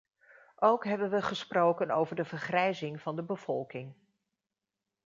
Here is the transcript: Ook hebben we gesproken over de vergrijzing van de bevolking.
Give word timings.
Ook 0.55 0.85
hebben 0.85 1.09
we 1.09 1.21
gesproken 1.21 1.91
over 1.91 2.15
de 2.15 2.25
vergrijzing 2.25 3.01
van 3.01 3.15
de 3.15 3.23
bevolking. 3.23 3.93